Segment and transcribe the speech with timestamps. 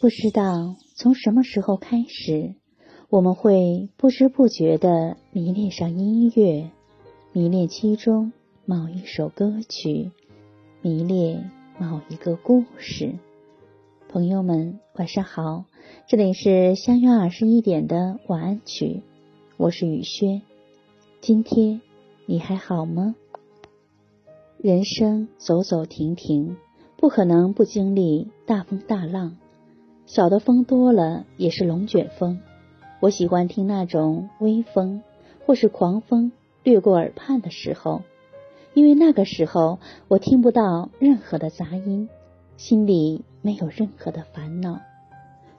[0.00, 2.54] 不知道从什么时候开始，
[3.10, 6.70] 我们会不知不觉地迷恋上音乐，
[7.32, 8.32] 迷恋其中
[8.64, 10.12] 某一首歌曲，
[10.82, 11.50] 迷恋
[11.80, 13.16] 某一个故事。
[14.08, 15.64] 朋友们，晚上好，
[16.06, 19.02] 这里是相约二十一点的晚安曲，
[19.56, 20.42] 我是雨轩。
[21.20, 21.80] 今天
[22.24, 23.16] 你还好吗？
[24.58, 26.56] 人生走走停停，
[26.96, 29.36] 不可能不经历大风大浪。
[30.08, 32.40] 小的风多了也是龙卷风，
[32.98, 35.02] 我喜欢听那种微风
[35.44, 38.00] 或是狂风掠过耳畔的时候，
[38.72, 42.08] 因为那个时候我听不到任何的杂音，
[42.56, 44.80] 心里没有任何的烦恼，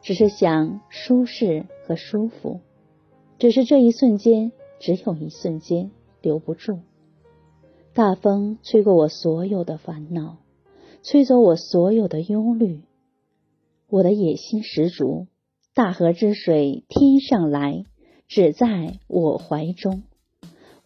[0.00, 2.60] 只是想舒适和舒服。
[3.38, 5.90] 只是这一瞬间，只有一瞬间，
[6.22, 6.78] 留不住。
[7.92, 10.38] 大风吹过我所有的烦恼，
[11.02, 12.80] 吹走我所有的忧虑。
[13.90, 15.28] 我的野心十足，
[15.72, 17.86] 大河之水天上来，
[18.28, 20.02] 只在我怀中。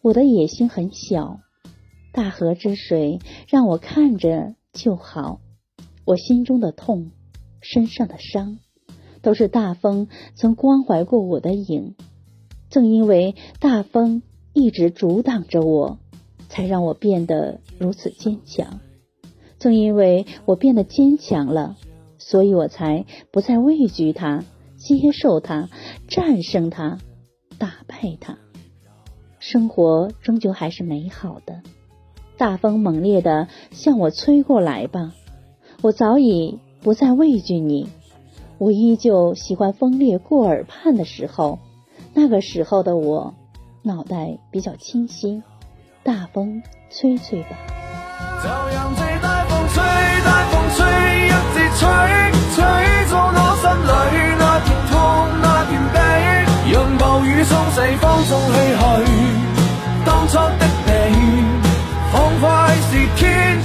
[0.01, 1.41] 我的野心很小，
[2.13, 5.41] 大河之水让我看着就好。
[6.05, 7.11] 我心中的痛，
[7.59, 8.59] 身上的伤，
[9.21, 11.95] 都是大风曾关怀过我的影。
[12.69, 14.23] 正因为大风
[14.53, 15.99] 一直阻挡着我，
[16.47, 18.79] 才让我变得如此坚强。
[19.59, 21.75] 正因为我变得坚强了。
[22.25, 24.45] 所以我才不再畏惧他，
[24.77, 25.69] 接受他，
[26.07, 26.99] 战胜他，
[27.57, 28.37] 打败他。
[29.39, 31.61] 生活终究还是美好的。
[32.37, 35.11] 大风猛烈的向我吹过来吧，
[35.81, 37.89] 我早已不再畏惧你。
[38.57, 41.59] 我依旧喜欢风掠过耳畔的时候，
[42.13, 43.35] 那个时候的我，
[43.81, 45.43] 脑袋比较清晰。
[46.03, 47.49] 大风吹吹吧。
[48.41, 50.12] 朝阳在大风吹
[57.63, 58.83] 暴雨冲洗放纵唏嘘。
[60.05, 60.91] 当初的你，
[62.11, 62.43] 仿佛
[62.91, 63.61] 是天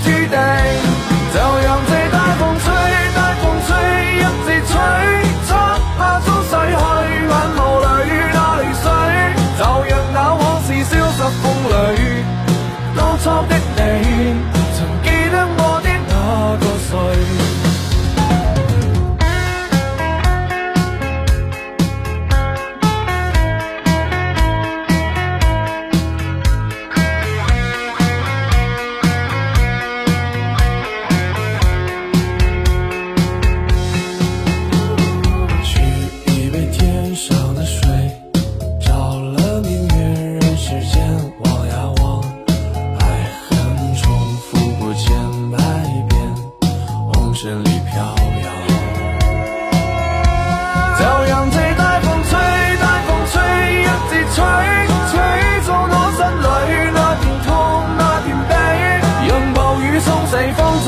[60.38, 60.87] 随风